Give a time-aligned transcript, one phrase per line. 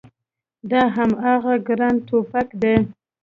[0.69, 2.75] دا هماغه ګران ټوپګ دی